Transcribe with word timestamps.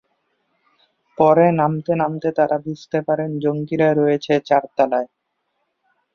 পরে 1.17 1.45
নামতে 1.59 1.91
নামতে 2.01 2.29
তারা 2.37 2.57
বুঝতে 2.65 2.97
পারেন 3.07 3.29
জঙ্গিরা 3.43 3.89
রয়েছে 3.93 4.33
চার 4.49 4.63
তলায়। 4.75 5.09